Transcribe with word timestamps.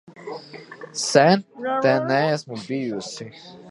Sen 1.11 1.37
te 1.81 1.91
neesmu 2.07 2.55
bijusi. 2.67 3.25